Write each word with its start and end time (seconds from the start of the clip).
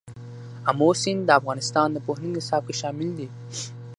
آمو 0.69 0.89
سیند 1.01 1.21
د 1.25 1.29
افغانستان 1.39 1.87
د 1.91 1.97
پوهنې 2.05 2.29
نصاب 2.37 2.63
کې 2.67 2.73
شامل 2.81 3.09
دي. 3.17 3.27